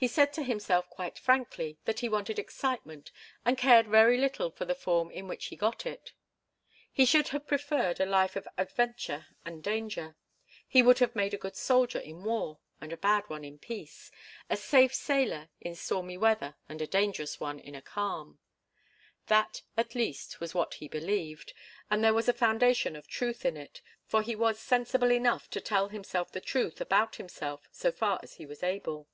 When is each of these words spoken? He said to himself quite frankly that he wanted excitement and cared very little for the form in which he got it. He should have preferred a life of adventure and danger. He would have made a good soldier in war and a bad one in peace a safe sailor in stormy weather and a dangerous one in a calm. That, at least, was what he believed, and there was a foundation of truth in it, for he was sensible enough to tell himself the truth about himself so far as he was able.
He 0.00 0.06
said 0.06 0.32
to 0.34 0.44
himself 0.44 0.88
quite 0.88 1.18
frankly 1.18 1.76
that 1.84 1.98
he 1.98 2.08
wanted 2.08 2.38
excitement 2.38 3.10
and 3.44 3.58
cared 3.58 3.88
very 3.88 4.16
little 4.16 4.48
for 4.48 4.64
the 4.64 4.76
form 4.76 5.10
in 5.10 5.26
which 5.26 5.46
he 5.46 5.56
got 5.56 5.84
it. 5.84 6.12
He 6.92 7.04
should 7.04 7.26
have 7.30 7.48
preferred 7.48 7.98
a 7.98 8.06
life 8.06 8.36
of 8.36 8.46
adventure 8.56 9.26
and 9.44 9.60
danger. 9.60 10.16
He 10.68 10.82
would 10.84 11.00
have 11.00 11.16
made 11.16 11.34
a 11.34 11.36
good 11.36 11.56
soldier 11.56 11.98
in 11.98 12.22
war 12.22 12.60
and 12.80 12.92
a 12.92 12.96
bad 12.96 13.28
one 13.28 13.42
in 13.42 13.58
peace 13.58 14.12
a 14.48 14.56
safe 14.56 14.94
sailor 14.94 15.48
in 15.60 15.74
stormy 15.74 16.16
weather 16.16 16.54
and 16.68 16.80
a 16.80 16.86
dangerous 16.86 17.40
one 17.40 17.58
in 17.58 17.74
a 17.74 17.82
calm. 17.82 18.38
That, 19.26 19.62
at 19.76 19.96
least, 19.96 20.38
was 20.38 20.54
what 20.54 20.74
he 20.74 20.86
believed, 20.86 21.52
and 21.90 22.04
there 22.04 22.14
was 22.14 22.28
a 22.28 22.32
foundation 22.32 22.94
of 22.94 23.08
truth 23.08 23.44
in 23.44 23.56
it, 23.56 23.82
for 24.06 24.22
he 24.22 24.36
was 24.36 24.60
sensible 24.60 25.10
enough 25.10 25.50
to 25.50 25.60
tell 25.60 25.88
himself 25.88 26.30
the 26.30 26.40
truth 26.40 26.80
about 26.80 27.16
himself 27.16 27.66
so 27.72 27.90
far 27.90 28.20
as 28.22 28.34
he 28.34 28.46
was 28.46 28.62
able. 28.62 29.08